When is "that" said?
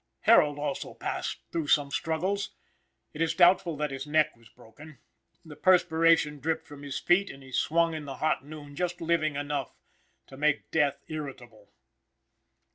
3.77-3.91